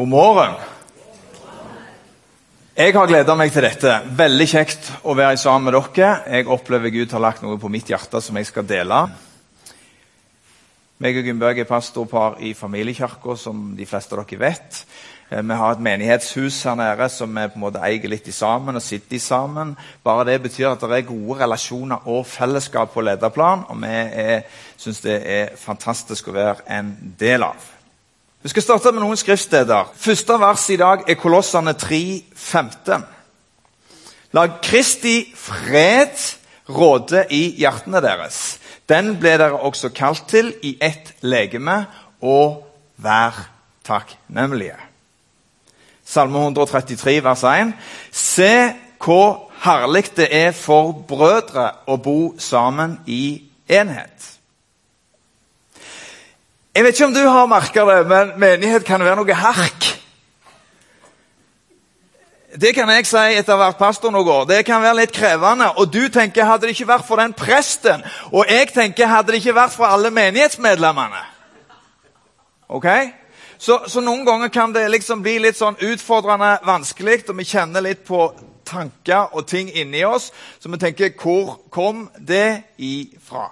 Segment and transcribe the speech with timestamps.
[0.00, 0.54] God morgen.
[2.72, 3.96] Jeg har gleda meg til dette.
[4.16, 6.12] Veldig kjekt å være sammen med dere.
[6.24, 9.02] Jeg opplever Gud har lagt noe på mitt hjerte som jeg skal dele.
[11.04, 14.78] Meg og Gunnbjørg er pastorpar i familiekirka, som de fleste av dere vet.
[15.28, 18.36] Eh, vi har et menighetshus her nede som vi på en måte eier litt i
[18.38, 19.74] sammen og sitter i sammen.
[20.06, 24.40] Bare det betyr at det er gode relasjoner og fellesskap på lederplan, og vi
[24.80, 27.68] syns det er fantastisk å være en del av.
[28.42, 29.90] Vi skal starte med noen skriftsteder.
[30.00, 31.98] Første vers i dag er Kolossene 3,
[32.32, 33.02] 15.
[34.32, 36.22] La Kristi fred
[36.72, 38.38] råde i hjertene deres.
[38.88, 41.82] Den ble dere også kalt til i ett legeme,
[42.24, 42.64] og
[42.96, 43.36] vær
[43.84, 44.78] takknemlige.
[46.00, 47.76] Salme 133, vers 1.
[48.08, 48.52] Se
[49.04, 54.39] hvor herlig det er for brødre å bo sammen i enhet.
[56.74, 59.88] Jeg vet ikke om du har merka det, men menighet kan være noe herk.
[62.60, 64.46] Det kan jeg si etter å ha vært pastor noen år.
[64.46, 65.68] Det kan være litt krevende.
[65.78, 69.42] Og du tenker hadde det ikke vært for den presten, og jeg tenker hadde det
[69.42, 71.22] ikke vært for alle menighetsmedlemmene.
[72.70, 72.88] Ok?
[73.58, 77.84] Så, så noen ganger kan det liksom bli litt sånn utfordrende vanskelig, og vi kjenner
[77.84, 78.28] litt på
[78.66, 80.30] tanker og ting inni oss,
[80.62, 83.50] så vi tenker hvor kom det ifra?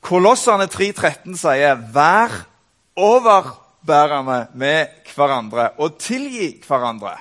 [0.00, 2.30] Kolossene 3,13 sier 'vær
[2.96, 7.18] overbærende med hverandre og tilgi hverandre'.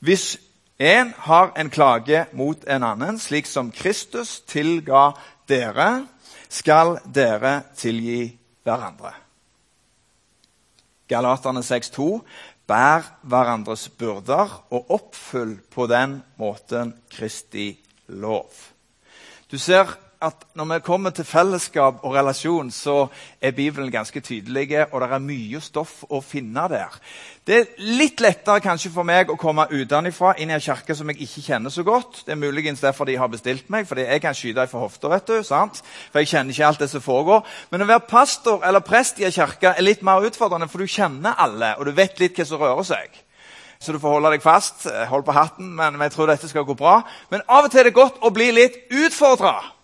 [0.00, 0.38] Hvis
[0.78, 5.10] en har en klage mot en annen, slik som Kristus tilga
[5.48, 6.06] dere,
[6.48, 9.12] skal dere tilgi hverandre.
[11.08, 12.20] Galaterne 6,2.:
[12.66, 18.50] Bær hverandres byrder og oppfyll på den måten Kristi lov.
[19.50, 23.06] Du ser at når vi kommer til fellesskap og relasjon, så
[23.40, 26.96] er Bibelen ganske tydelig, og det er mye stoff å finne der.
[27.46, 31.12] Det er litt lettere kanskje for meg å komme utenfra inn i en kirke som
[31.12, 32.22] jeg ikke kjenner så godt.
[32.26, 35.12] Det er muligens derfor de har bestilt meg, fordi jeg kan skyte fra hofta.
[35.12, 35.82] vet du, sant?
[36.12, 37.44] For jeg kjenner ikke alt det som foregår.
[37.70, 40.90] Men å være pastor eller prest i en kirke er litt mer utfordrende, for du
[40.90, 43.22] kjenner alle, og du vet litt hva som rører seg.
[43.78, 44.88] Så du får holde deg fast.
[45.12, 47.02] Hold på hatten, men jeg tror dette skal gå bra.
[47.30, 49.75] Men av og til er det godt å bli litt utfordra.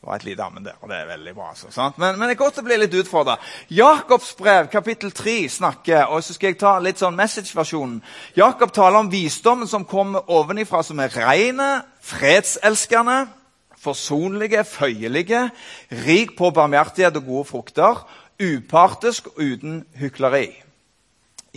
[0.00, 1.50] Det var et lite ammen der, og det er veldig bra.
[1.50, 3.34] Altså, men, men, det er godt å bli litt utfordra.
[3.68, 7.98] Jakobs brev, kapittel 3, snakker og så skal jeg ta litt sånn message-versjonen.
[8.38, 11.68] Jakob taler om visdommen som kommer ovenifra, som er reine,
[12.00, 13.18] fredselskende,
[13.76, 15.44] forsonlige, føyelige,
[16.08, 18.02] rik på barmhjertighet og gode frukter,
[18.40, 20.48] upartisk og uten hykleri.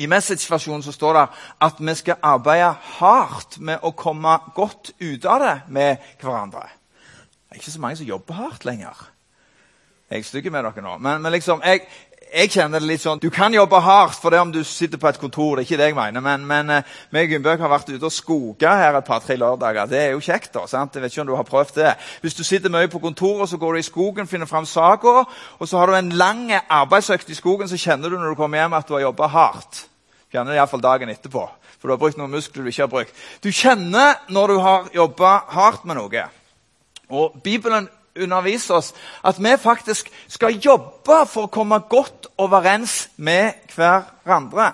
[0.03, 1.27] I message-versjonen står det
[1.63, 6.67] at vi skal arbeide hardt med å komme godt ut av det med hverandre.
[7.53, 9.01] Det er ikke så mange som jobber hardt lenger.
[10.09, 10.95] Jeg er stygg med dere nå.
[10.97, 11.83] Men, men liksom, jeg,
[12.33, 15.05] jeg, kjenner det litt sånn Du kan jobbe hardt for det om du sitter på
[15.11, 15.55] et kontor.
[15.55, 18.09] det er ikke det jeg mener, Men, men uh, meg og Gunnbøk har vært ute
[18.09, 19.85] og skoga her et par-tre lørdager.
[19.85, 20.49] Det er jo kjekt.
[20.57, 20.97] da, sant?
[20.97, 21.93] Jeg vet ikke om du har prøvd det.
[22.25, 25.15] Hvis du sitter mye på kontoret, så går du i skogen, finner fram saga,
[25.59, 28.63] og så har du en lang arbeidsøkt i skogen, så kjenner du når du kommer
[28.63, 29.83] hjem at du har jobba hardt.
[30.33, 33.27] Kjenner det iallfall dagen etterpå, for du har brukt noen muskler du ikke har brukt.
[33.45, 36.29] Du kjenner når du har jobba hardt med noe.
[37.09, 37.89] Og Bibelen
[38.21, 38.93] underviser oss
[39.25, 44.71] at vi faktisk skal jobbe for å komme godt overens med hverandre.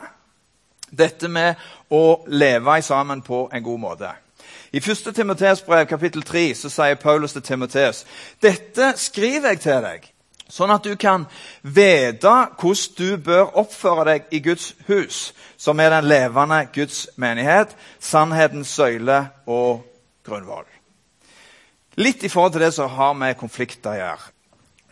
[0.90, 1.56] Dette med
[1.94, 4.14] å leve sammen på en god måte.
[4.72, 5.14] I 1.
[5.16, 8.04] Timoteus brev kapittel 3 så sier Paulus til Timoteus
[8.42, 10.04] dette skriver jeg til deg,
[10.50, 11.26] sånn at du kan
[11.62, 17.74] vite hvordan du bør oppføre deg i Guds hus, som er den levende Guds menighet,
[18.00, 19.82] sannhetens søyle og
[20.26, 20.68] grunnvoll.
[22.00, 24.30] Litt i forhold til det som har med konflikter å gjøre.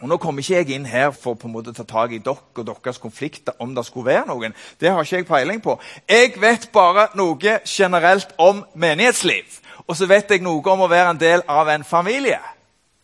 [0.01, 2.19] Og Nå kommer ikke jeg inn her for på en måte å ta tak i
[2.19, 3.53] dere og deres konflikter.
[3.59, 4.53] om det skulle være noen.
[4.79, 5.79] Det har ikke jeg peiling på.
[6.09, 9.45] Jeg vet bare noe generelt om menighetsliv.
[9.87, 12.39] Og så vet jeg noe om å være en del av en familie.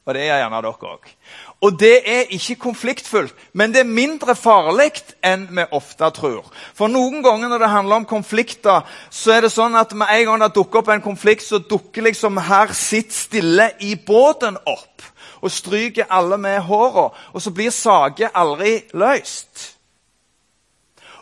[0.06, 1.08] Og det er gjerne dere òg.
[1.64, 6.50] Og det er ikke konfliktfullt, men det er mindre farlig enn vi ofte tror.
[6.76, 10.26] For noen ganger når det handler om konflikter, så er det sånn at med en
[10.28, 15.02] gang det dukker opp en konflikt, så dukker liksom her 'sitt stille i båten' opp.
[15.42, 17.10] Og stryker alle med håra.
[17.34, 19.78] Og så blir saker aldri løst.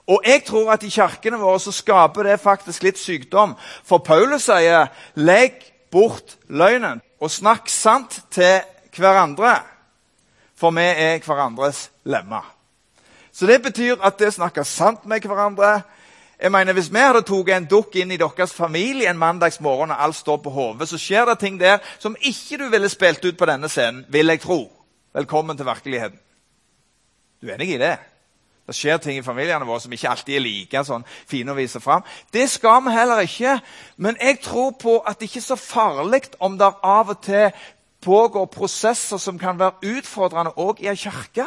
[0.08, 3.56] Og jeg tror at i kirkene våre så skaper det faktisk litt sykdom.
[3.84, 5.54] For Paulus sier 'legg
[5.92, 8.62] bort løgnen', og snakk sant til
[8.98, 9.71] hverandre
[10.62, 12.46] for vi er hverandres lemmer.
[13.34, 15.82] Så det betyr at det snakker sant med hverandre
[16.42, 20.04] jeg mener, Hvis vi hadde tatt en dukk inn i deres familie en mandagsmorgen, og
[20.04, 23.38] alt står på hodet, så skjer det ting der som ikke du ville spilt ut
[23.38, 24.72] på denne scenen, vil jeg tro.
[25.14, 26.18] Velkommen til virkeligheten.
[27.42, 27.98] Du er enig i det?
[28.68, 31.80] Det skjer ting i familiene våre som ikke alltid er like sånn, fine å vise
[31.84, 32.02] fram.
[32.34, 33.60] Det skal vi heller ikke.
[33.98, 37.52] Men jeg tror på at det ikke er så farlig om det av og til
[38.02, 41.46] pågår prosesser som kan være utfordrende òg i ei kirke.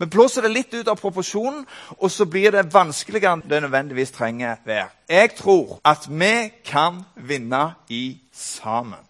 [0.00, 1.66] Vi blåser det litt ut av proporsjonen,
[1.98, 4.88] og så blir det vanskeligere enn det nødvendigvis trenger være.
[5.08, 9.04] Jeg tror at vi kan vinne i sammen.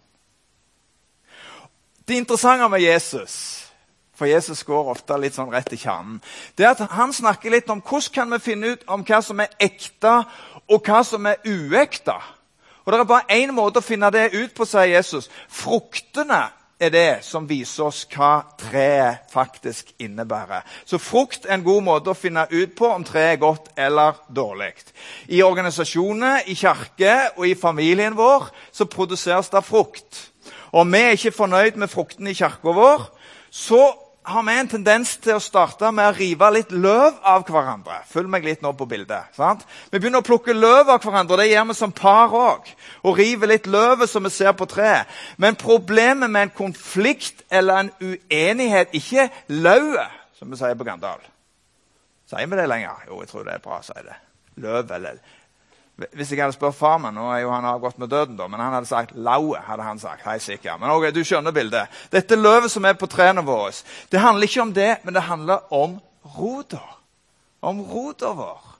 [2.08, 3.70] Det interessante med Jesus
[4.20, 6.18] for Jesus går ofte litt sånn rett i kjernen.
[6.58, 9.40] Det er at Han snakker litt om hvordan kan vi finne ut om hva som
[9.40, 10.24] er ekte,
[10.68, 12.18] og hva som er uekte.
[12.90, 15.28] Og Det er bare én måte å finne det ut på, sier Jesus.
[15.46, 16.48] Fruktene
[16.80, 20.64] er det som viser oss hva treet faktisk innebærer.
[20.82, 24.18] Så frukt er en god måte å finne ut på om treet er godt eller
[24.26, 24.72] dårlig.
[25.28, 30.24] I organisasjoner, i kirke og i familien vår så produseres det frukt.
[30.72, 33.06] Og om vi er ikke fornøyd med fruktene i kirka vår,
[33.54, 33.84] så
[34.22, 38.02] har vi en tendens til å starte med å rive litt løv av hverandre.
[38.10, 39.32] Følg meg litt nå på bildet.
[39.36, 39.64] Sant?
[39.90, 42.68] Vi begynner å plukke løv av hverandre, det gjør vi som par òg.
[43.08, 45.08] Og river litt løvet som vi ser på treet.
[45.40, 51.20] Men problemet med en konflikt eller en uenighet Ikke lauet, som vi sier på Gandal.
[52.28, 53.06] Sier vi det lenger?
[53.08, 54.18] Jo, jeg tror det er bra å si det.
[54.60, 55.18] Løv eller
[56.12, 58.60] hvis jeg hadde spurt far min Nå er jo han avgått med døden, da, men
[58.60, 59.58] han hadde sagt laue.
[59.66, 60.80] hadde han sagt, hei sikkert.
[60.80, 61.90] Men ok, du skjønner bildet.
[62.12, 63.72] Dette løvet som er på trærne våre,
[64.12, 66.00] det handler ikke om det, men det handler om
[66.38, 66.82] rota.
[67.60, 68.70] Om rota vår.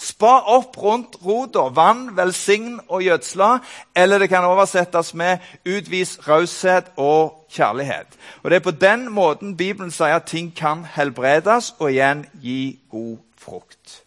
[0.00, 1.66] Spa opp rundt rota.
[1.76, 3.50] Vann, velsign og gjødsla.
[3.96, 8.16] Eller det kan oversettes med utvis raushet og kjærlighet.
[8.42, 12.78] Og Det er på den måten Bibelen sier at ting kan helbredes og igjen gi
[12.90, 13.99] god frukt.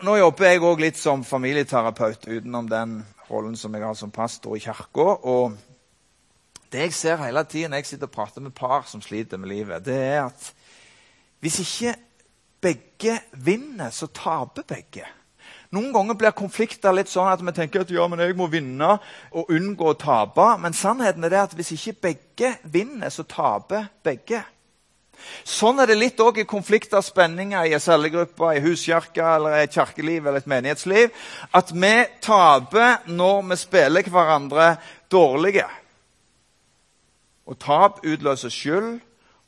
[0.00, 2.92] Nå jobber jeg òg litt som familieterapeut utenom den
[3.28, 5.04] rollen som jeg har som pastor i kirka.
[5.28, 5.58] Og
[6.72, 9.84] det jeg ser hele tiden jeg sitter og prater med par som sliter med livet,
[9.84, 10.46] det er at
[11.44, 11.92] hvis ikke
[12.64, 15.04] begge vinner, så taper begge.
[15.76, 18.94] Noen ganger blir konflikter litt sånn at vi tenker at ja, men jeg må vinne
[19.36, 20.48] og unngå å tape.
[20.64, 24.40] Men sannheten er det at hvis ikke begge vinner, så taper begge.
[25.44, 29.60] Sånn er det litt òg i konflikter, og spenninger i en cellegruppe, i huskirke, eller
[29.60, 31.10] et kirkeliv eller et menighetsliv.
[31.56, 34.72] At vi taper når vi spiller hverandre
[35.12, 35.66] dårlige.
[37.50, 38.92] Og tap utløser skyld,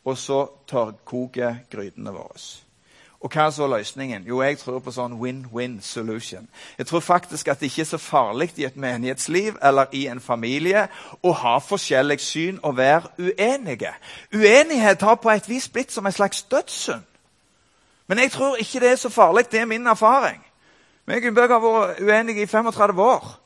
[0.05, 2.41] og så tørrkoker grytene våre.
[3.23, 4.25] Og hva er så løsningen?
[4.27, 6.49] Jo, jeg tror på sånn win-win solution.
[6.79, 10.21] Jeg tror faktisk at det ikke er så farlig i et menighetsliv eller i en
[10.21, 10.89] familie
[11.23, 13.93] å ha forskjellig syn og være uenige.
[14.35, 17.07] Uenighet har på et vis blitt som en slags dødssynd.
[18.11, 19.47] Men jeg tror ikke det er så farlig.
[19.53, 20.43] Det er min erfaring.
[21.07, 23.39] Vi og har vært uenige i 35 år.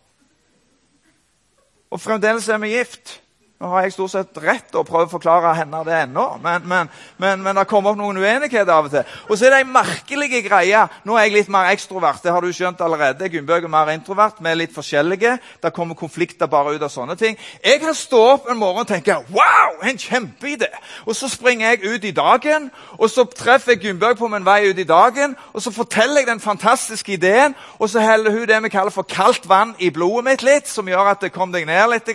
[1.91, 3.21] Og fremdeles er vi gift.
[3.57, 6.65] Nå har jeg stort sett rett til å prøve å forklare henne det ennå, men,
[6.69, 9.15] men, men, men, det kommer opp noen uenigheter av og til.
[9.31, 10.83] Og så er det ei merkelig greie.
[11.09, 12.21] Nå er jeg litt mer ekstrovert.
[12.21, 13.31] det har du skjønt allerede.
[13.33, 14.43] Gunnbjørg er mer introvert.
[14.45, 15.39] Vi er litt forskjellige.
[15.63, 17.39] Det kommer konflikter bare ut av sånne ting.
[17.65, 20.69] Jeg kan stå opp en morgen og tenke wow, en kjempeidé!
[21.09, 22.69] Og så springer jeg ut i dagen,
[23.01, 26.29] og så treffer jeg Gunnbjørg på min vei ut i dagen, og så forteller jeg
[26.29, 30.29] den fantastiske ideen, og så heller hun det vi kaller for kaldt vann i blodet
[30.29, 32.13] mitt litt, som gjør at det kom deg ned litt,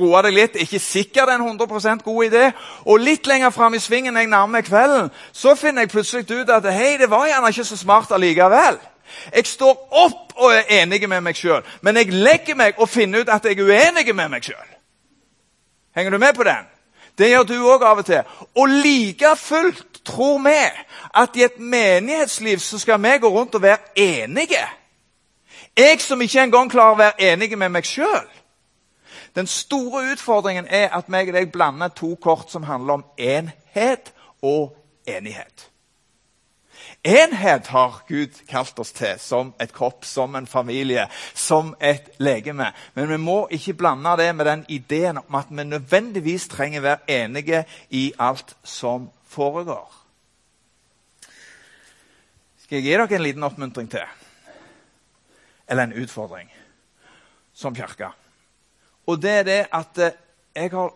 [0.00, 0.56] roer deg litt.
[0.56, 2.44] ikke ikke sikkert en 100% god idé.
[2.86, 6.72] Og litt lenger fram i svingen jeg nærmer kvelden, så finner jeg plutselig ut at
[6.72, 8.78] hei, det var gjerne ikke så smart allikevel.
[9.34, 13.24] Jeg står opp og er enig med meg sjøl, men jeg legger meg og finner
[13.24, 14.74] ut at jeg er uenig med meg sjøl.
[15.96, 16.66] Henger du med på den?
[17.18, 18.22] Det gjør du òg av og til.
[18.54, 20.58] Og like fullt tror vi
[21.14, 24.66] at i et menighetsliv så skal vi gå rundt og være enige.
[25.76, 28.26] Jeg som ikke engang klarer å være enig med meg sjøl.
[29.34, 34.12] Den store utfordringen er at meg og deg blander to kort som handler om enhet
[34.42, 35.68] og enighet.
[37.04, 42.72] Enhet har Gud kalt oss til som et kropp, som en familie, som et legeme.
[42.94, 46.98] Men vi må ikke blande det med den ideen om at vi nødvendigvis trenger være
[47.08, 49.94] enige i alt som foregår.
[52.62, 54.04] Skal jeg gi dere en liten oppmuntring til?
[55.68, 56.50] Eller en utfordring
[57.54, 58.10] som kirke?
[59.08, 60.16] Og det er det at eh,
[60.54, 60.92] jeg har,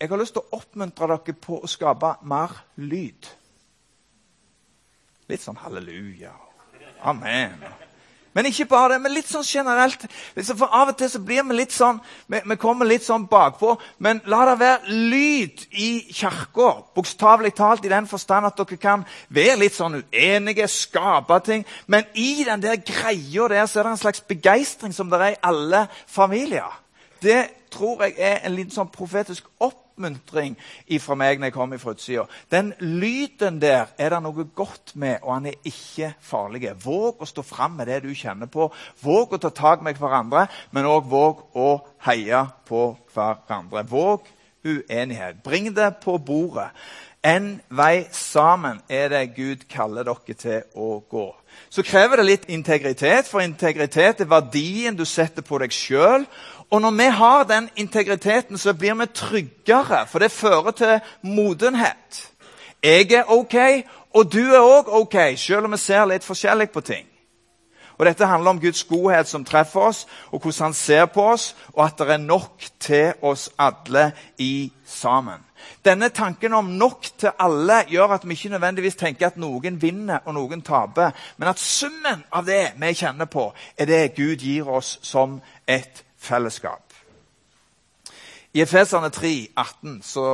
[0.00, 3.28] jeg har lyst til å oppmuntre dere på å skape mer lyd.
[5.28, 6.34] Litt sånn halleluja.
[7.08, 7.60] Amen.
[8.36, 10.04] Men ikke bare det, men litt sånn generelt.
[10.36, 11.96] For Av og til så blir vi litt sånn
[12.30, 13.72] vi, vi kommer litt sånn bakpå.
[14.04, 19.06] Men la det være lyd i kirka, bokstavelig talt i den forstand at dere kan
[19.34, 21.64] være litt sånn uenige, skape ting.
[21.86, 25.34] Men i den der greia der så er det en slags begeistring som det er
[25.34, 26.76] i alle familier
[27.22, 30.54] det tror jeg er en liten sånn profetisk oppmuntring
[31.02, 32.24] fra meg når jeg kommer fra utsida.
[32.52, 36.72] Den lyden der er det noe godt med, og han er ikke farlig.
[36.84, 38.70] Våg å stå fram med det du kjenner på.
[39.04, 41.70] Våg å ta tak med hverandre, men òg våg å
[42.08, 43.84] heie på hverandre.
[43.88, 44.34] Våg
[44.64, 45.42] uenighet.
[45.42, 46.70] Bring det på bordet.
[47.24, 51.26] En vei sammen er det Gud kaller dere til å gå.
[51.68, 56.26] Så krever det litt integritet, for integritet er verdien du setter på deg sjøl.
[56.70, 62.28] Og når vi har den integriteten, så blir vi tryggere, for det fører til modenhet.
[62.82, 63.56] Jeg er OK,
[64.14, 67.06] og du er òg OK, selv om vi ser litt forskjellig på ting.
[67.98, 71.56] Og Dette handler om Guds godhet som treffer oss, og hvordan han ser på oss,
[71.74, 75.47] og at det er nok til oss alle i sammen.
[75.84, 80.24] Denne tanken om nok til alle gjør at vi ikke nødvendigvis tenker at noen vinner
[80.24, 84.68] og noen taper, men at summen av det vi kjenner på, er det Gud gir
[84.68, 86.88] oss som et fellesskap.
[88.54, 90.24] I Efeserne 3, 18, så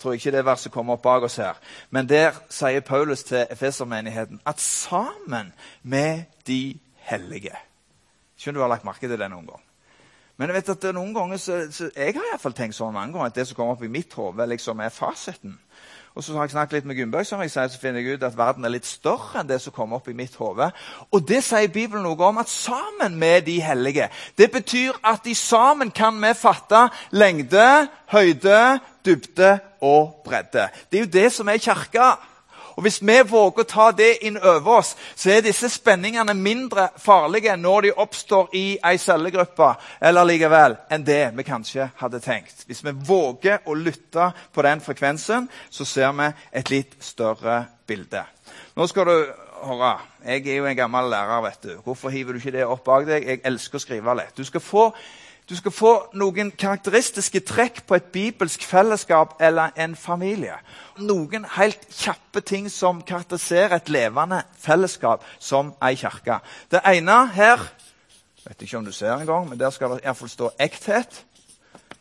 [0.00, 1.58] tror jeg ikke det verset kommer opp bak oss her.
[1.90, 5.52] Men der sier Paulus til Efesermenigheten at sammen
[5.82, 6.78] med de
[7.10, 7.56] hellige
[8.36, 9.65] Skjønner du har lagt merke til det noen gang?
[10.36, 13.32] Men jeg vet at noen ganger så, så Jeg har iallfall tenkt sånn mange ganger
[13.32, 15.56] at det som kommer opp i mitt hode, liksom er fasiten.
[16.16, 18.22] Og så har jeg snakket litt med Gunnberg, som jeg sier, så finner jeg ut
[18.24, 20.70] at verden er litt større enn det som kommer opp i mitt hode.
[21.12, 25.34] Og det sier Bibelen noe om, at sammen med de hellige Det betyr at de
[25.36, 27.66] sammen kan vi fatte lengde,
[28.08, 30.70] høyde, dybde og bredde.
[30.88, 32.14] Det er jo det som er kirka.
[32.76, 36.90] Og Hvis vi våger å ta det inn over oss, så er disse spenningene mindre
[37.00, 42.66] farlige når de oppstår i ei cellegruppe eller likevel, enn det vi kanskje hadde tenkt.
[42.68, 48.26] Hvis vi våger å lytte på den frekvensen, så ser vi et litt større bilde.
[48.76, 49.16] Nå skal du
[49.64, 49.96] høre.
[50.26, 51.42] Jeg er jo en gammel lærer.
[51.42, 51.76] vet du.
[51.84, 53.24] Hvorfor hiver du ikke det opp bak deg?
[53.24, 54.36] Jeg elsker å skrive litt.
[54.36, 54.90] Du skal få
[55.48, 60.56] du skal få noen karakteristiske trekk på et bibelsk fellesskap eller en familie.
[60.98, 66.40] Noen helt kjappe ting som karakteriserer et levende fellesskap som ei kirke.
[66.70, 67.62] Det ene her
[68.42, 71.24] vet ikke om du ser en gang, men Der skal det iallfall stå ekthet.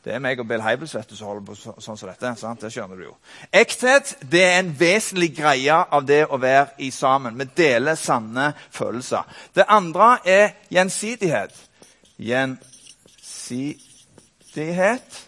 [0.06, 2.36] Det er meg og Bill Heibels som holder på sånn som dette.
[2.36, 2.62] sant?
[2.62, 3.16] Det skjønner du jo.
[3.54, 7.38] Ekthet det er en vesentlig greie av det å være i sammen.
[7.38, 9.24] Vi deler sanne følelser.
[9.54, 11.54] Det andre er gjensidighet.
[12.18, 12.72] Gjensidighet
[13.50, 15.28] gjensidighet.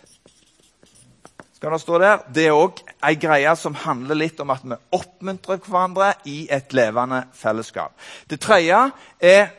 [1.53, 2.17] Skal det stå der?
[2.33, 6.73] Det er òg ei greie som handler litt om at vi oppmuntrer hverandre i et
[6.73, 7.95] levende fellesskap.
[8.29, 9.49] Det tredje er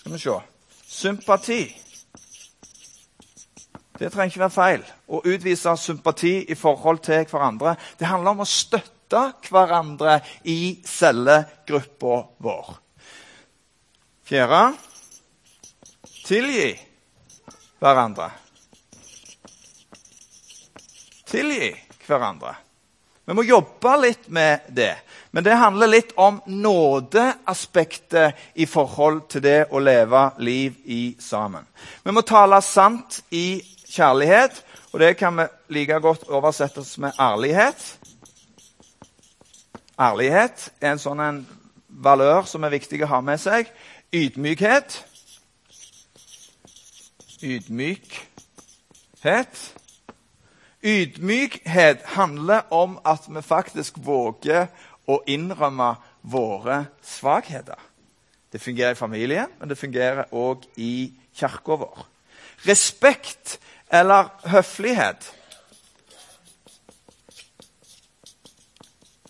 [0.00, 0.38] skal vi se,
[0.90, 1.62] sympati.
[4.00, 7.76] Det trenger ikke være feil å utvise sympati i forhold til hverandre.
[7.98, 12.76] Det handler om å støtte hverandre i cellegruppa vår.
[14.26, 14.62] Fjerde
[16.24, 16.89] tilgi
[17.80, 18.30] hverandre.
[21.30, 21.72] Tilgi
[22.06, 22.54] hverandre.
[23.24, 24.96] Vi må jobbe litt med det.
[25.30, 31.62] Men det handler litt om nådeaspektet i forhold til det å leve liv i sammen.
[32.02, 34.58] Vi må tale sant i kjærlighet,
[34.90, 35.46] og det kan vi
[35.76, 37.78] like godt oversettes med ærlighet.
[40.00, 41.40] Ærlighet er en sånn en
[42.02, 43.70] valør som er viktig å ha med seg.
[44.10, 44.98] Ydmykhet
[47.42, 48.14] ydmykhet.
[50.82, 54.66] Ydmykhet handler om at vi faktisk våger
[55.08, 57.78] å innrømme våre svakheter.
[58.52, 62.06] Det fungerer i familien, men det fungerer òg i kirka vår.
[62.66, 63.58] Respekt
[63.90, 65.34] eller høflighet.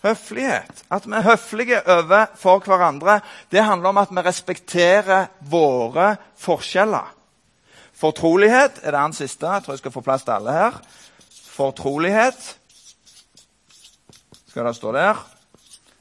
[0.01, 0.83] Høflighet.
[0.89, 3.19] At vi er høflige overfor hverandre,
[3.51, 7.20] det handler om at vi respekterer våre forskjeller.
[8.01, 9.45] Fortrolighet er det andre siste.
[9.45, 10.77] Jeg tror jeg skal få plass til alle her.
[11.53, 12.39] Fortrolighet
[14.49, 15.19] skal det stå der.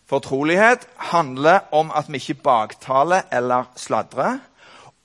[0.09, 4.38] Fortrolighet handler om at vi ikke baktaler eller sladrer.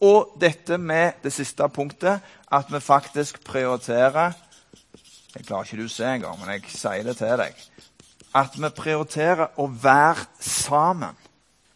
[0.02, 4.32] Og dette med det siste punktet, at vi faktisk prioriterer
[5.36, 7.58] Jeg klarer ikke du å se engang, men jeg sier det til deg.
[8.32, 11.25] At vi prioriterer å være sammen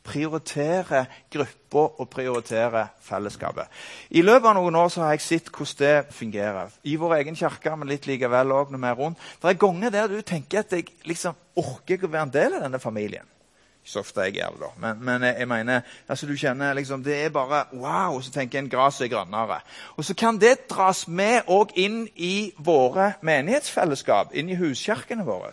[0.09, 3.69] prioritere gruppa og prioritere fellesskapet.
[4.09, 6.77] I løpet av noen år har jeg sett hvordan det fungerer.
[6.83, 9.27] I vår egen kirke, men litt likevel òg når vi er rundt.
[9.41, 12.57] Det er ganger der du tenker at jeg liksom orker ikke å være en del
[12.57, 13.27] av denne familien.
[13.89, 14.67] Så ofte jeg gjør det, da.
[14.83, 18.19] Men, men, jeg mener, altså du kjenner liksom, det er bare wow.
[18.19, 19.63] Og så tenker en gresset er grønnere.
[19.97, 25.49] Og så kan det dras med òg inn i våre menighetsfellesskap, inn i huskirkene våre.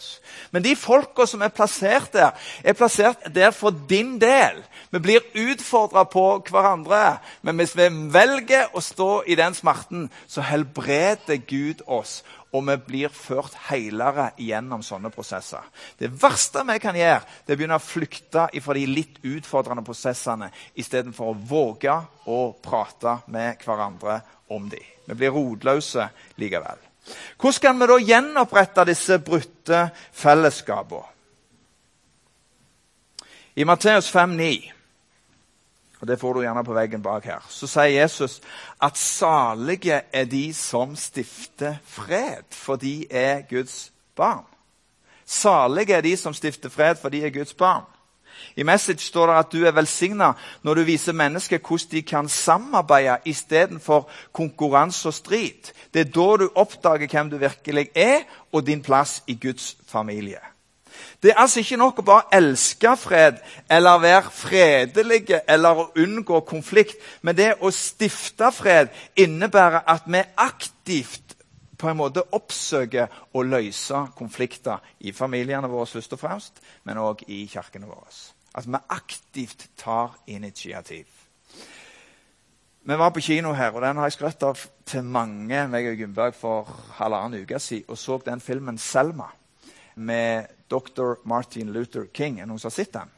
[0.52, 4.60] Men de folka som er plassert der, er plassert der for din del.
[4.92, 7.16] Vi blir utfordra på hverandre.
[7.40, 12.20] Men hvis vi velger å stå i den smerten, så helbreder Gud oss.
[12.54, 15.64] Og vi blir ført helere gjennom sånne prosesser.
[15.98, 19.84] Det verste vi kan gjøre, det er å begynne å flykte fra de litt utfordrende
[19.86, 21.96] prosessene istedenfor å våge
[22.30, 24.20] å prate med hverandre
[24.54, 24.86] om dem.
[25.06, 26.08] Vi blir rotløse
[26.40, 26.78] likevel.
[27.38, 29.84] Hvordan kan vi da gjenopprette disse brutte
[30.16, 31.12] fellesskapene?
[33.56, 34.75] I Matteus 5,9
[36.00, 37.44] og det får du gjerne på veggen bak her.
[37.48, 38.40] Så sier Jesus
[38.82, 44.44] at salige er de som stifter fred, for de er Guds barn.
[45.24, 47.86] Salige er de som stifter fred, for de er Guds barn.
[48.56, 50.32] I Message står det at du er velsigna
[50.64, 55.72] når du viser mennesker hvordan de kan samarbeide istedenfor konkurranse og strid.
[55.94, 60.55] Det er da du oppdager hvem du virkelig er, og din plass i Guds familie.
[61.22, 66.40] Det er altså ikke nok å bare elske fred eller være fredelige eller å unngå
[66.48, 66.96] konflikt.
[67.22, 71.36] Men det å stifte fred innebærer at vi aktivt
[71.76, 77.26] på en måte oppsøker å løse konflikter i familiene våre først og fremst, men òg
[77.28, 78.08] i kirkene våre.
[78.56, 81.04] At vi aktivt tar initiativ.
[82.86, 85.96] Vi var på kino her, og den har jeg skrøtt av til mange meg og
[85.98, 86.68] Gunnberg for
[87.00, 89.32] halvannen uke siden, og så den filmen 'Selma'
[89.96, 91.20] med dr.
[91.24, 92.40] Martin Luther King.
[92.40, 93.12] Er noen som har sett den?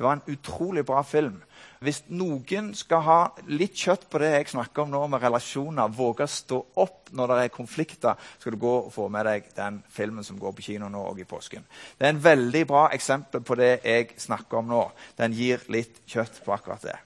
[0.00, 1.42] Det var en utrolig bra film.
[1.84, 3.18] Hvis noen skal ha
[3.52, 7.34] litt kjøtt på det jeg snakker om nå med relasjoner, våge å stå opp når
[7.34, 10.64] det er konflikter, skal du gå og få med deg den filmen som går på
[10.70, 11.68] kino nå og i påsken.
[11.98, 14.82] Det er en veldig bra eksempel på det jeg snakker om nå.
[15.20, 16.96] Den gir litt kjøtt på akkurat det.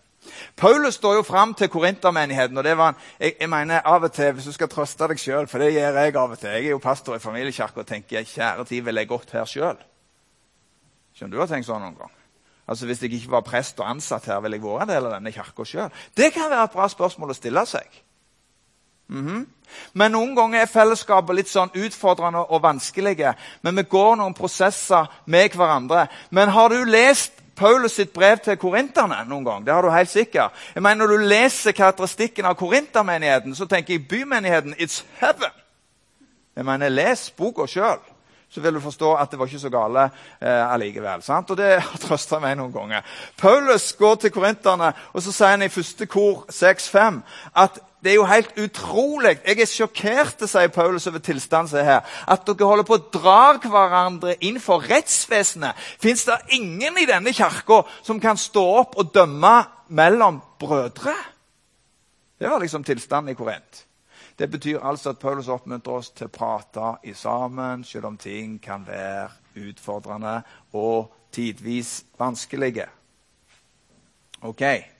[0.57, 2.59] Paulus står jo fram til korintermenigheten.
[2.59, 5.19] og det var han, jeg, jeg, mener av og til, Hvis du skal trøste deg
[5.19, 7.87] sjøl, for det gjør jeg av og til Jeg er jo pastor i familiekirka og
[7.87, 9.76] tenker kjære tid, vil jeg gått her sjøl?
[11.14, 12.14] Skjønner du har tenkt sånn noen gang?
[12.69, 15.19] Altså Hvis jeg ikke var prest og ansatt her, ville jeg vært en del av
[15.19, 15.93] denne kirka sjøl?
[16.16, 18.02] Det kan være et bra spørsmål å stille seg.
[19.09, 19.47] Mm -hmm.
[19.93, 23.35] Men noen ganger er fellesskapet litt sånn utfordrende og vanskelige.
[23.62, 26.07] Men vi går noen prosesser med hverandre.
[26.31, 29.67] Men har du lest Paulus sitt brev til korinterne noen gang.
[29.67, 30.53] Det har du helt sikkert.
[30.75, 35.53] Jeg mener, Når du leser karakteristikken av korintermenigheten, så tenker jeg bymenigheten it's heaven.
[36.57, 37.99] Jeg mener, Les boka sjøl,
[38.49, 40.05] så vil du forstå at det var ikke så gale
[40.40, 41.23] eh, allikevel.
[41.23, 41.51] Sant?
[41.51, 43.03] Og det har trøsta meg noen ganger.
[43.37, 47.21] Paulus går til korinterne, og så sier han i første kor 6-5
[47.64, 49.38] at det er jo helt utrolig.
[49.47, 52.11] Jeg er sjokkert, sier Paulus over tilstanden som er her.
[52.29, 55.79] At dere holder på å dra hverandre inn for rettsvesenet.
[56.03, 59.55] Fins det ingen i denne kirka som kan stå opp og dømme
[59.88, 61.17] mellom brødre?
[62.37, 63.85] Det var liksom tilstanden i Korint.
[64.37, 68.59] Det betyr altså at Paulus oppmuntrer oss til å prate i sammen, selv om ting
[68.61, 69.31] kan være
[69.64, 70.43] utfordrende
[70.77, 72.90] og tidvis vanskelige.
[74.45, 74.93] Okay.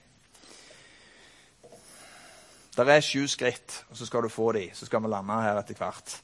[2.75, 4.65] Det er sju skritt, og så skal du få de.
[4.75, 6.17] Så skal vi lande her etter hvert.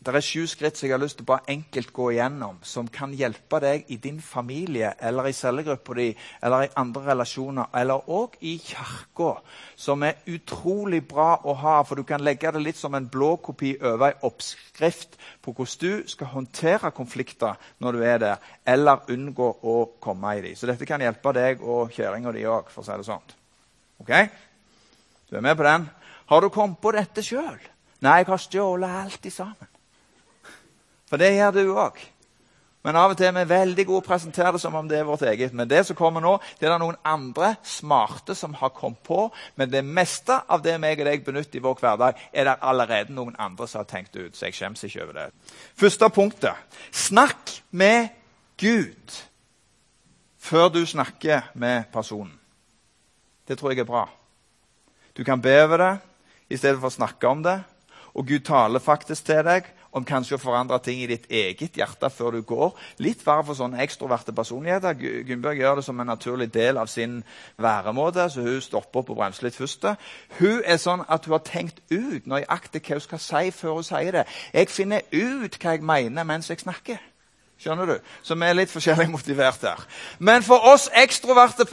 [0.00, 2.86] Det er sju skritt som jeg har lyst til å bare enkelt gå igjennom, som
[2.88, 6.06] kan hjelpe deg i din familie eller i cellegruppa di
[6.40, 9.34] eller i andre relasjoner, eller òg i kirka,
[9.76, 11.76] som er utrolig bra å ha.
[11.84, 16.08] For du kan legge det litt som en blåkopi over ei oppskrift på hvordan du
[16.08, 20.56] skal håndtere konflikter når du er der, eller unngå å komme i dem.
[20.56, 23.36] Så dette kan hjelpe deg og kjerringa di òg, for å si det sånn.
[24.00, 24.32] Okay?
[25.30, 25.88] Du er med på den?
[26.26, 27.58] Har du kommet på dette sjøl?
[28.02, 29.68] Nei, jeg har stjålet alt sammen.
[31.10, 31.98] For det gjør du òg.
[32.80, 35.08] Men av og til er vi veldig gode å presentere det som om det er
[35.08, 35.52] vårt eget.
[35.52, 39.26] Men det som kommer nå, det er det noen andre smarte som har kommet på.
[39.60, 43.12] Men det meste av det meg og deg benytter i vår hverdag, er det allerede
[43.14, 44.32] noen andre som har tenkt ut.
[44.32, 45.26] Så jeg skjemmes ikke over det.
[45.76, 46.80] Første punktet.
[46.90, 48.08] Snakk med
[48.60, 49.20] Gud
[50.40, 52.32] før du snakker med personen.
[53.44, 54.06] Det tror jeg er bra.
[55.16, 55.92] Du kan be over det
[56.50, 57.60] i stedet for å snakke om det.
[58.14, 62.10] Og Gud taler faktisk til deg om kanskje å forandre ting i ditt eget hjerte
[62.14, 62.74] før du går.
[63.02, 64.94] Litt verre for sånne ekstroverte personligheter.
[65.26, 67.20] Gunnberg gjør det som en naturlig del av sin
[67.58, 69.88] væremåte, så hun stopper opp og bremser litt først.
[70.38, 73.88] Hun er sånn at hun har tenkt ut nøyaktig hva hun skal si før hun
[73.90, 74.26] sier det.
[74.54, 77.00] Jeg finner ut hva jeg mener mens jeg snakker.
[77.60, 77.96] Skjønner du?
[78.24, 79.82] Så vi er litt forskjellig motivert her.
[80.18, 81.66] Men for oss ekstroverte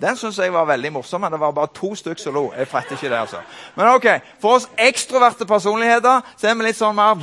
[0.00, 2.52] den syns jeg var veldig morsom, men det var bare to stykker som lo.
[2.56, 3.42] Jeg fatter ikke det, altså.
[3.76, 4.06] Men ok,
[4.40, 7.20] For oss ekstroverte personligheter så er vi litt sånn mer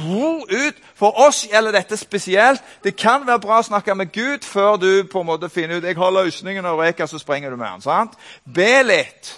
[0.50, 0.78] ut.
[0.96, 2.62] For oss gjelder dette spesielt.
[2.84, 5.84] Det kan være bra å snakke med Gud før du på en måte finner ut
[5.84, 7.82] jeg har løsningen, og reka, så sprenger du med den.
[7.82, 8.14] sant?
[8.46, 9.34] Be litt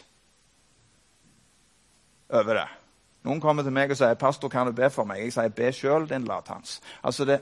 [2.29, 2.67] over det.
[3.23, 5.71] Noen kommer til meg og sier 'Pastor, kan du be for meg?' Jeg sier 'Be
[5.71, 6.79] sjøl, din latans'.
[7.03, 7.39] Altså det,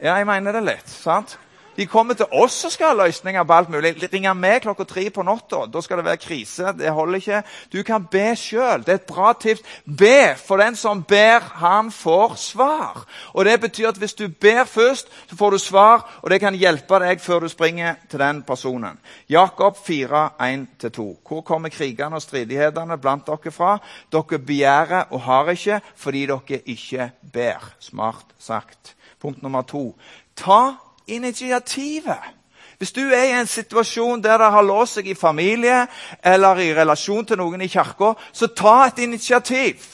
[0.00, 0.88] ja, jeg mener det litt.
[0.88, 1.38] sant?
[1.76, 3.94] De kommer til oss og skal ha løsninger på alt mulig.
[4.12, 5.64] Ringer meg klokka tre på natta.
[5.72, 6.74] Da skal det være krise.
[6.76, 7.42] Det holder ikke.
[7.72, 8.84] Du kan be sjøl.
[8.84, 9.62] Det er et bra tips.
[9.86, 13.04] Be, for den som ber, han får svar.
[13.32, 16.54] Og Det betyr at hvis du ber først, så får du svar, og det kan
[16.54, 18.98] hjelpe deg før du springer til den personen.
[19.28, 21.08] Jakob 4, 1-2.
[21.28, 23.78] Hvor kommer krigene og stridighetene blant dere fra?
[24.12, 27.72] Dere begjærer og har ikke fordi dere ikke ber.
[27.80, 28.94] Smart sagt.
[29.20, 29.94] Punkt nummer to.
[30.36, 30.74] Ta
[31.06, 32.32] initiativet.
[32.78, 35.86] Hvis du er i en situasjon der det har låst seg i familie
[36.24, 39.84] eller i relasjon til noen i kirka, så ta et initiativ.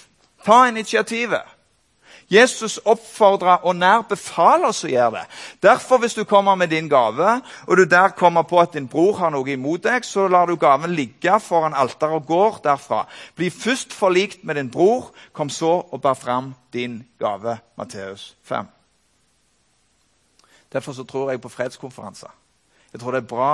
[0.44, 1.44] Ta initiativet.
[2.29, 5.25] Jesus oppfordrer og nær befaler oss å gjøre det.
[5.64, 9.16] Derfor, hvis du kommer med din gave, og du der kommer på at din bror
[9.21, 13.07] har noe imot deg, så lar du gaven ligge foran alteret og går derfra.
[13.37, 17.59] Bli først forlikt med din bror, kom så og bær fram din gave.
[17.77, 18.78] Matteus 5.
[20.73, 22.33] Derfor så tror jeg på fredskonferanser.
[22.93, 23.53] Jeg tror det er bra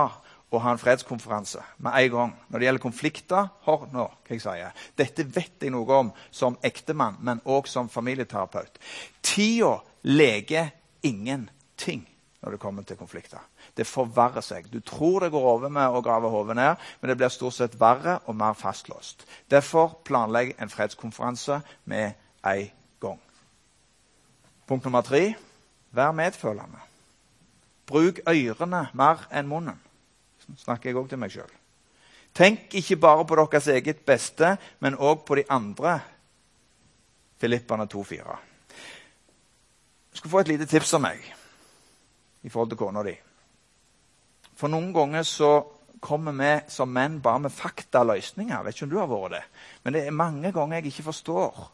[0.55, 2.33] å ha en fredskonferanse med en gang.
[2.49, 4.87] Når det gjelder konflikter Hør nå hva jeg sier.
[4.99, 8.79] Dette vet jeg noe om som ektemann, men òg som familieterapeut.
[9.25, 10.71] Tida leger
[11.03, 12.05] ingenting
[12.45, 13.41] når det kommer til konflikter.
[13.77, 14.69] Det forverrer seg.
[14.69, 17.79] Du tror det går over med å grave hodet ned, men det blir stort sett
[17.81, 19.25] verre og mer fastlåst.
[19.51, 22.67] Derfor planlegg en fredskonferanse med en
[23.01, 23.23] gang.
[24.69, 25.31] Punkt nummer tre
[25.95, 26.94] vær medfølende.
[27.87, 29.79] Bruk ørene mer enn munnen.
[30.41, 31.51] Så snakker jeg òg til meg sjøl.
[32.35, 36.01] Tenk ikke bare på deres eget beste, men òg på de andre.
[37.39, 38.37] Filippane 2,4.
[40.11, 41.23] Du skal få et lite tips av meg
[42.45, 43.15] i forhold til kona di.
[44.55, 45.53] For noen ganger så
[46.05, 48.63] kommer vi som menn bare med faktaløsninger.
[48.65, 49.43] Vet ikke om du har vært det.
[49.83, 51.65] Men det er mange ganger jeg ikke forstår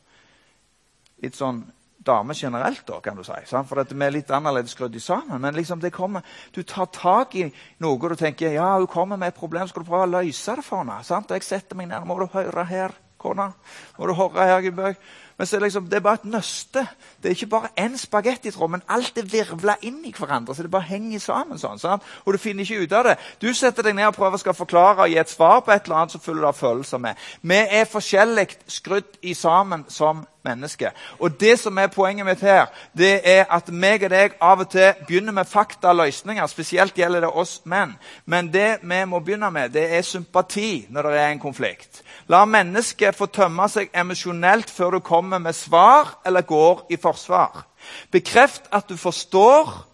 [1.25, 1.65] litt sånn
[2.01, 3.37] damer generelt, da, kan du si.
[3.47, 3.69] Sant?
[3.69, 5.41] For vi er litt annerledes skrudd sammen.
[5.43, 7.47] Men liksom det kommer, du tar tak i
[7.85, 10.65] noe og tenker ja, hun kommer med et problem, skal du prøve å løse det
[10.65, 11.01] for henne.
[11.05, 11.31] Sant?
[11.31, 12.07] Og jeg setter meg ned.
[12.09, 13.51] Må du høre her, kona?
[13.99, 14.97] Må du høre her, Gubbøy?
[15.41, 16.83] Men så er det, liksom, det er bare et nøste.
[17.23, 20.55] Det er ikke bare én spagettitråd, men alt er virvla inn i hverandre.
[20.55, 22.03] så det bare henger sammen sånn, sant?
[22.27, 23.15] Og du finner ikke ut av det.
[23.41, 25.97] Du setter deg ned og prøver å forklare og gi et svar på et eller
[25.97, 27.17] annet som følger av følelser med.
[27.41, 30.91] Vi er forskjellig skrudd i sammen som menneske.
[31.19, 34.71] Og det som er Poenget mitt her, det er at meg og deg av og
[34.71, 36.47] til begynner med faktaløsninger.
[36.47, 37.97] Spesielt gjelder det oss menn.
[38.27, 42.03] Men det vi må begynne med, det er sympati når det er en konflikt.
[42.29, 47.65] La mennesket få tømme seg emosjonelt før du kommer med svar eller går i forsvar.
[48.11, 49.87] Bekreft at du forstår,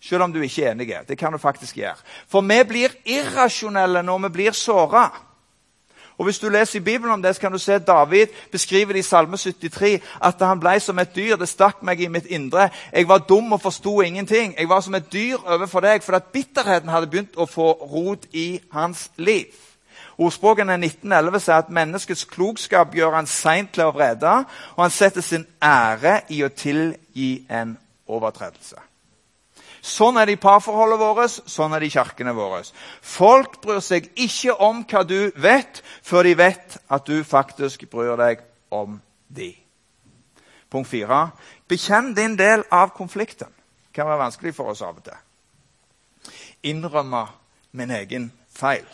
[0.00, 0.94] selv om du ikke er enig.
[1.08, 1.96] Det kan du faktisk gjøre.
[2.28, 5.10] For vi blir irrasjonelle når vi blir såra.
[6.18, 8.98] Og Hvis du leser i Bibelen om det, så kan du se David beskriver det
[8.98, 11.36] i Salme 73 at han ble som et dyr.
[11.36, 12.70] Det stakk meg i mitt indre.
[12.92, 14.54] Jeg var dum og forsto ingenting.
[14.58, 18.26] Jeg var som et dyr overfor deg, for at bitterheten hadde begynt å få rot
[18.32, 19.67] i hans liv.
[20.18, 24.32] Ordspråkene 1911 sier at menneskets klokskap gjør han seint til å vrede,
[24.74, 27.76] og han setter sin ære i å tilgi en
[28.10, 28.80] overtredelse.
[29.78, 32.64] Sånn er det i parforholdet vårt, sånn er det i kirkene våre.
[33.00, 38.18] Folk bryr seg ikke om hva du vet, før de vet at du faktisk bryr
[38.18, 38.42] deg
[38.74, 38.98] om
[39.30, 39.52] de.
[40.68, 41.28] Punkt fire.
[41.70, 43.54] Bekjenn din del av konflikten.
[43.86, 45.22] Det kan være vanskelig for oss av og til.
[46.68, 47.22] Innrømme
[47.78, 48.84] min egen feil.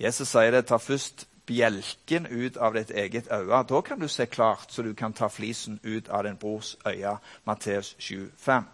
[0.00, 3.62] Jesus sier det ta først bjelken ut av ditt eget øye.
[3.68, 7.18] Da kan du se klart, så du kan ta flisen ut av din brors øye.
[7.44, 8.64] Matteus 7,5.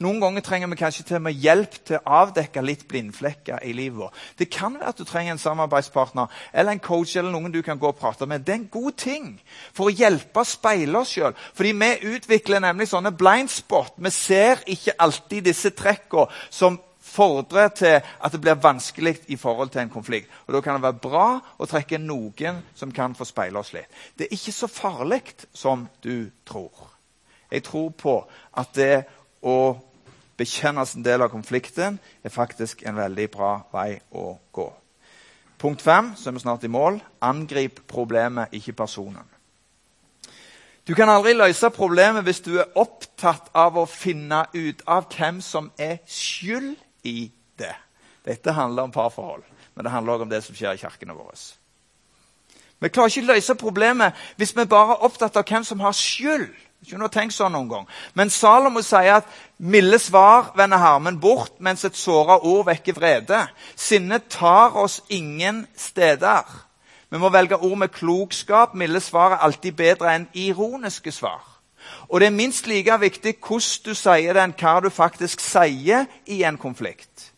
[0.00, 3.98] Noen ganger trenger vi kanskje til med hjelp til å avdekke litt blindflekker i livet
[4.00, 4.22] vårt.
[4.38, 7.78] Det kan være at du trenger en samarbeidspartner eller en coach eller noen du kan
[7.80, 8.44] gå og prate med.
[8.44, 9.28] Det er en god ting
[9.76, 11.36] for å hjelpe å speile oss sjøl.
[11.56, 13.96] Fordi vi utvikler nemlig sånne blind spot.
[13.96, 16.80] Vi ser ikke alltid disse trekkene som
[17.16, 20.30] fordrer til at det blir vanskelig i forhold til en konflikt.
[20.46, 21.26] Og Da kan det være bra
[21.58, 23.88] å trekke noen som kan få speile oss litt.
[24.18, 25.22] Det er ikke så farlig
[25.54, 26.92] som du tror.
[27.50, 28.16] Jeg tror på
[28.56, 29.04] at det
[29.42, 29.76] å
[30.36, 34.66] bekjenne en del av konflikten er faktisk en veldig bra vei å gå.
[35.58, 37.00] Punkt fem, så er vi snart i mål.
[37.24, 39.24] Angrip problemet, ikke personen.
[40.86, 45.40] Du kan aldri løse problemet hvis du er opptatt av å finne ut av hvem
[45.42, 47.74] som er skyld i det.
[48.26, 51.38] Dette handler om parforhold, men det handler også om det som skjer i kirkene våre.
[52.82, 55.96] Vi klarer ikke å løse problemet hvis vi bare er opptatt av hvem som har
[55.96, 56.50] skyld.
[56.84, 57.86] Ikke noe tenkt sånn noen gang.
[58.14, 63.40] Men Salomo sier at milde svar vender harmen bort, mens et såra ord vekker vrede.
[63.74, 66.44] Sinne tar oss ingen steder.
[67.08, 68.76] Vi må velge ord med klokskap.
[68.76, 71.55] Milde svar er alltid bedre enn ironiske svar.
[72.08, 76.06] Og det er minst like viktig hvordan du sier det, enn hva du faktisk sier
[76.26, 77.32] i en konflikt.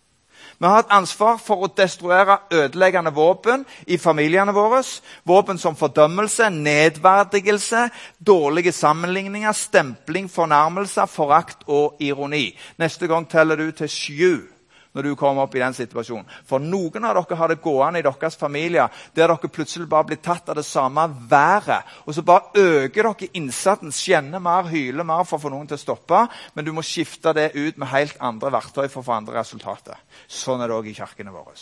[0.58, 4.80] Vi har hatt ansvar for å destruere ødeleggende våpen i familiene våre.
[5.22, 7.84] Våpen som fordømmelse, nedverdigelse,
[8.18, 12.56] dårlige sammenligninger, stempling, fornærmelser, forakt og ironi.
[12.78, 14.57] Neste gang teller du til sju
[14.92, 16.28] når du kommer opp i den situasjonen.
[16.48, 20.22] For noen av dere har det gående i deres familier der dere plutselig bare blir
[20.22, 21.88] tatt av det samme været.
[22.06, 25.78] Og så bare øker dere innsatsen, skjenner mer, hyler mer for å få noen til
[25.78, 26.24] å stoppe.
[26.54, 30.00] Men du må skifte det ut med helt andre verktøy for å få andre resultater.
[30.28, 31.56] Sånn er det òg i kirkene våre.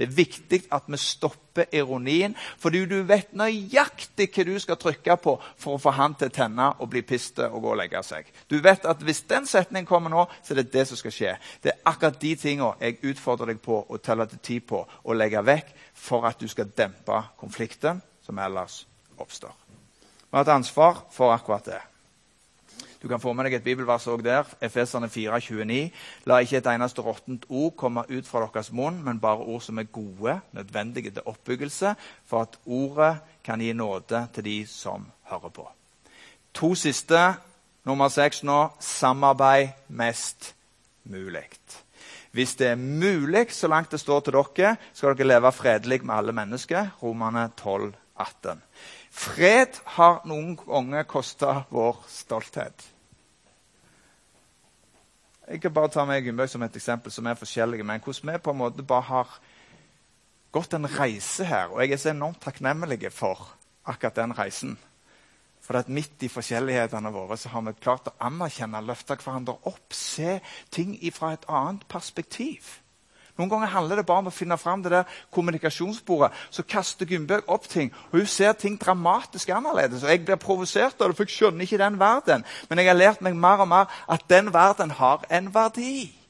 [0.00, 5.16] Det er viktig at vi stopper ironien, fordi du vet nøyaktig hva du skal trykke
[5.20, 8.00] på for å få han til å tenne og bli piste og gå og legge
[8.08, 8.30] seg.
[8.48, 11.36] Du vet at Hvis den setningen kommer nå, så er det det som skal skje.
[11.60, 15.16] Det er akkurat de tingene jeg utfordrer deg på å telle til tid på og
[15.20, 18.86] legge vekk for at du skal dempe konflikten som ellers
[19.20, 19.52] oppstår.
[20.30, 21.89] Vi har et ansvar for akkurat det.
[23.02, 24.48] Du kan få med deg et bibelvers òg der.
[24.60, 25.88] Efeserne 4,29.
[26.28, 29.80] La ikke et eneste råttent ord komme ut fra deres munn, men bare ord som
[29.80, 31.94] er gode, nødvendige til oppbyggelse,
[32.28, 35.68] for at ordet kan gi nåde til de som hører på.
[36.54, 37.34] To siste.
[37.88, 40.54] Nummer seks nå samarbeid mest
[41.08, 41.46] mulig.
[42.30, 46.14] Hvis det er mulig, så langt det står til dere, skal dere leve fredelig med
[46.14, 46.90] alle mennesker.
[47.02, 48.62] Romane 12, 18.
[49.20, 52.86] Fred har noen ganger kosta vår stolthet.
[55.50, 57.84] Jeg kan bare ta meg Gunnbjørg som et eksempel, som er forskjellige.
[57.84, 59.32] Men hvordan vi på en måte bare har
[60.54, 61.72] gått en reise her.
[61.74, 63.50] Og jeg er så enormt takknemlig for
[63.84, 64.78] akkurat den reisen.
[65.60, 69.92] For at midt i forskjellighetene våre så har vi klart å anerkjenne, løfte hverandre opp,
[69.94, 70.38] se
[70.72, 72.78] ting fra et annet perspektiv.
[73.38, 76.32] Noen ganger handler det bare om å finne fram det der kommunikasjonsbordet.
[76.50, 80.02] Så kaster Gunnbjørg opp ting, og hun ser ting dramatisk annerledes.
[80.02, 82.44] og Jeg blir provosert av det, for jeg skjønner ikke den verden.
[82.68, 86.20] Men jeg har lært meg mer og mer at den verden har en verdi.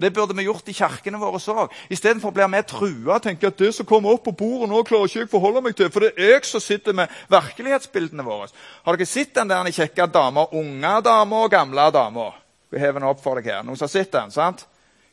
[0.00, 1.72] Og Det burde vi gjort i kirkene våre òg.
[1.90, 5.04] Istedenfor blir vi trua og tenker at det som kommer opp på bordet nå, klarer
[5.04, 5.90] ikke jeg forholde meg til.
[5.90, 8.48] For det er jeg som sitter med virkelighetsbildene våre.
[8.86, 10.46] Har dere sett den der kjekke dama?
[10.52, 12.38] Unge damer og gamle damer.
[12.70, 13.62] Vi hever den opp for deg her.
[13.62, 14.30] Noen som har sett den?
[14.30, 14.64] sant?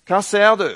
[0.07, 0.69] Hva ser du?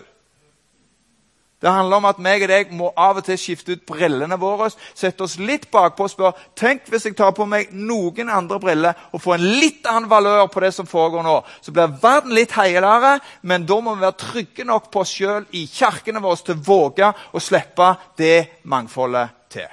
[1.61, 4.71] Det handler om at meg og deg må av og til skifte ut brillene våre.
[4.97, 9.03] Sette oss litt bakpå og spørre tenk hvis jeg tar på meg noen andre briller
[9.13, 11.37] og får en litt annen valør på det som foregår nå.
[11.61, 15.45] Så blir verden litt heilere, men da må vi være trygge nok på oss sjøl
[15.53, 19.69] i kirkene våre til å våge å slippe det mangfoldet til.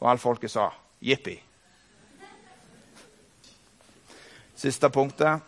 [0.00, 0.70] Og alt folket sa
[1.04, 1.36] jippi.
[4.56, 5.44] Siste punktet.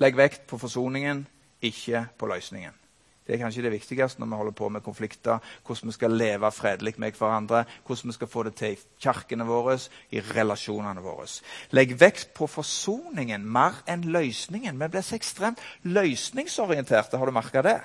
[0.00, 1.26] Legg vekt på forsoningen,
[1.60, 2.81] ikke på løsningen.
[3.26, 5.38] Det er kanskje det viktigste når vi holder på med konflikter.
[5.66, 7.64] Hvordan vi skal leve fredelig med hverandre.
[7.86, 9.78] Hvordan vi skal få det til i kirkene våre,
[10.10, 11.28] i relasjonene våre.
[11.70, 14.80] Legg vekt på forsoningen mer enn løsningen.
[14.80, 17.18] Vi blir så ekstremt løsningsorienterte.
[17.18, 17.78] Har du merka det?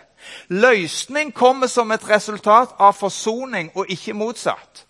[0.49, 4.87] Løsning kommer som et resultat av forsoning, og ikke motsatt.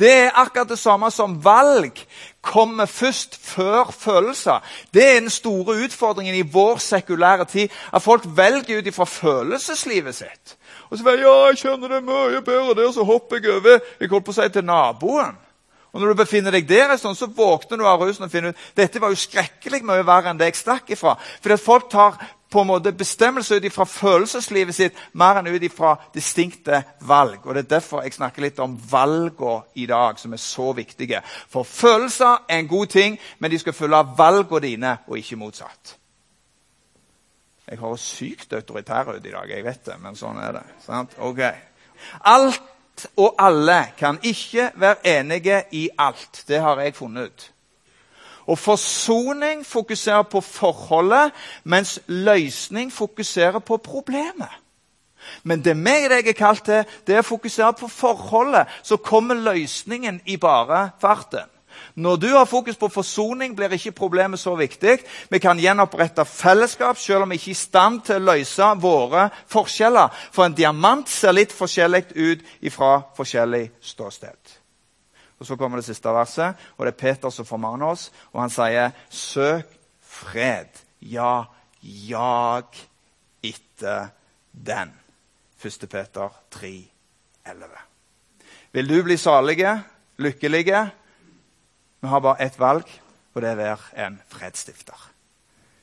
[0.00, 1.98] Det er akkurat det samme som valg
[2.40, 4.64] kommer først før følelser.
[4.94, 7.68] Det er den store utfordringen i vår sekulære tid.
[7.92, 10.56] At folk velger ut ifra følelseslivet sitt.
[10.90, 14.10] Og så sier ja, jeg kjenner det mye bedre der, så hopper jeg over jeg
[14.10, 15.36] holdt på å si, til naboen.
[15.92, 18.66] Og Når du befinner deg der, sånn, så våkner du av rusen og finner ut
[18.78, 21.16] dette var jo skrekkelig mye verre enn det jeg stakk ifra.
[21.42, 22.18] Fordi at folk tar
[22.50, 27.46] på en måte bestemmelse ut fra følelseslivet sitt mer enn ut fra distinkte valg.
[27.46, 31.22] Og Det er derfor jeg snakker litt om valgene i dag, som er så viktige.
[31.48, 35.96] For følelser er en god ting, men de skal følge valgene dine, og ikke motsatt.
[37.70, 40.66] Jeg høres sykt autoritær ut i dag, jeg vet det, men sånn er det.
[40.82, 41.14] Sant?
[41.18, 41.40] Ok.
[42.26, 46.44] Alt og alle kan ikke være enige i alt.
[46.48, 47.52] Det har jeg funnet ut.
[48.50, 51.30] Og forsoning fokuserer på forholdet,
[51.64, 54.50] mens løsning fokuserer på problemet.
[55.42, 58.66] Men det meg er kalt til, det er å fokusere på forholdet.
[58.82, 61.46] Så kommer løsningen i bare farten.
[61.94, 64.98] Når du har fokus på forsoning, blir ikke problemet så viktig.
[65.30, 69.28] Vi kan gjenopprette fellesskap selv om vi ikke er i stand til å løse våre
[69.50, 70.10] forskjeller.
[70.32, 74.59] For en diamant ser litt forskjellig ut fra forskjellig ståsted.
[75.40, 78.12] Og Så kommer det siste verset, og det er Peter som formaner oss.
[78.32, 79.66] og Han sier, 'Søk
[80.00, 80.68] fred.
[81.00, 81.44] Ja,
[81.82, 82.64] jag
[83.42, 84.08] etter
[84.52, 85.00] den.'
[85.62, 85.88] 1.
[85.90, 86.90] Peter 3,
[87.44, 87.68] 11.
[88.72, 89.82] Vil du bli salige,
[90.16, 90.90] lykkelige?
[92.00, 93.00] Vi har bare ett valg,
[93.34, 95.10] og det er å være en fredsstifter.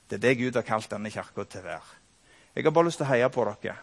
[0.09, 1.97] Det er det Gud har kalt denne kirka til å være.
[2.55, 3.75] Jeg har bare lyst til å heie på dere.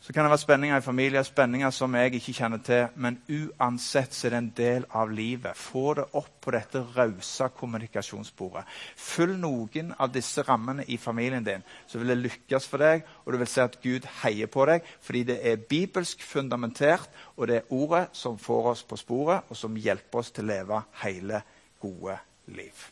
[0.00, 2.84] Så kan det være spenninger i familier, spenninger som jeg ikke kjenner til.
[3.02, 5.58] Men uansett så er det en del av livet.
[5.58, 8.62] Få det opp på dette rause kommunikasjonsbordet.
[8.94, 13.34] Følg noen av disse rammene i familien din, så vil det lykkes for deg, og
[13.34, 17.58] du vil se at Gud heier på deg fordi det er bibelsk fundamentert, og det
[17.58, 21.42] er ordet som får oss på sporet, og som hjelper oss til å leve hele,
[21.82, 22.16] gode
[22.54, 22.88] liv.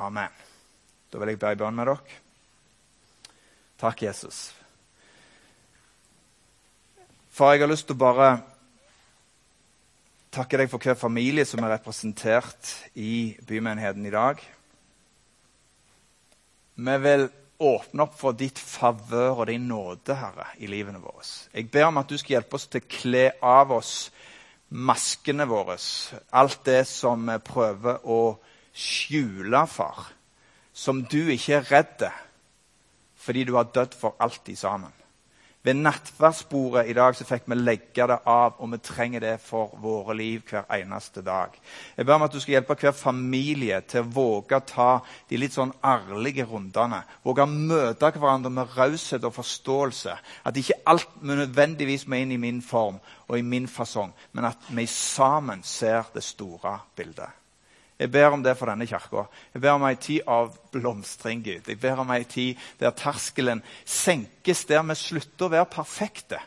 [0.00, 0.42] Amen.
[1.12, 2.20] Da vil jeg be i bønn med dere.
[3.78, 4.63] Takk, Jesus.
[7.34, 8.26] Far, jeg har lyst til å bare
[10.30, 14.38] takke deg for hver familie som er representert i bymenigheten i dag.
[16.78, 17.26] Vi vil
[17.58, 21.26] åpne opp for ditt favør og din nåde, Herre, i livene våre.
[21.50, 23.94] Jeg ber om at du skal hjelpe oss til å kle av oss
[24.70, 25.74] maskene våre,
[26.30, 28.24] alt det som vi prøver å
[28.70, 30.12] skjule, far,
[30.70, 32.10] som du ikke er redd
[33.26, 34.94] fordi du har dødd for alltid sammen.
[35.64, 39.70] Ved nattverdsbordet i dag så fikk vi legge det av, og vi trenger det for
[39.80, 41.54] våre liv hver eneste dag.
[41.96, 44.88] Jeg ber om at du skal hjelpe hver familie til å våge å ta
[45.30, 46.98] de litt sånn ærlige rundene.
[47.24, 50.18] Våge å møte hverandre med raushet og forståelse.
[50.44, 54.68] At ikke alt nødvendigvis må inn i min form og i min fasong, men at
[54.68, 57.43] vi sammen ser det store bildet.
[57.98, 59.26] Jeg ber om det for denne kirka.
[59.54, 61.68] Jeg ber om ei tid av blomstring, Gud.
[61.70, 66.40] Jeg ber om ei tid der terskelen senkes, der vi slutter å være perfekte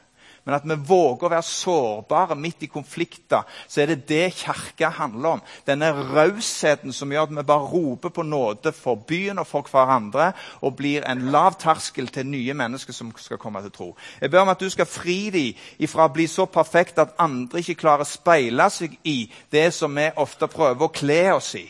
[0.47, 4.93] men at vi våger å være sårbare midt i konflikter, så er det det kirka
[4.95, 5.41] handler om.
[5.67, 10.29] Denne rausheten som gjør at vi bare roper på nåde for byen og for hverandre,
[10.63, 13.89] og blir en lav terskel til nye mennesker som skal komme til tro.
[14.21, 17.59] Jeg ber om at du skal fri dem ifra å bli så perfekt at andre
[17.59, 21.67] ikke klarer å speile seg i det som vi ofte prøver å kle oss i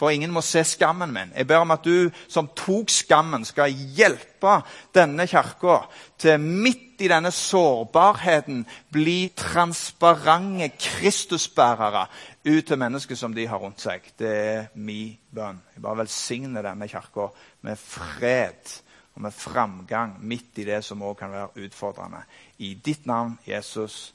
[0.00, 1.32] for ingen må se skammen min.
[1.36, 4.62] Jeg ber om at du som tok skammen, skal hjelpe
[4.96, 5.82] denne kirka
[6.20, 12.06] til midt i denne sårbarheten bli transparente Kristusbærere
[12.48, 14.08] ut til mennesker som de har rundt seg.
[14.16, 15.60] Det er min bønn.
[15.74, 17.28] Jeg bare velsigner denne kirka
[17.68, 18.72] med fred
[19.14, 22.24] og med framgang midt i det som òg kan være utfordrende.
[22.58, 24.14] I ditt navn, Jesus.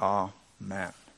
[0.00, 1.09] Amen.